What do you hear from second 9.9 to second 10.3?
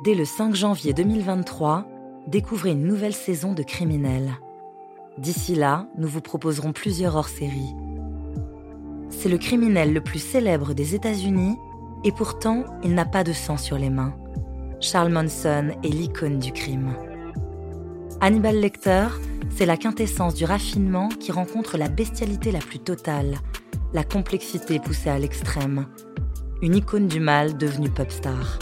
le plus